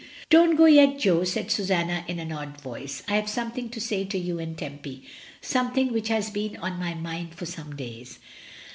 [0.31, 3.03] "Don't go yet, Jo," said Susanna, in an odd voice.
[3.07, 5.03] "I have something to say to you and Tempy.
[5.41, 8.17] Something which has been on my mind for some days."